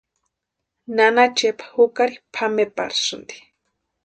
Nana 0.95 1.23
Chepa 1.37 1.65
jukari 1.75 2.15
pʼameparhasïnti. 2.33 3.35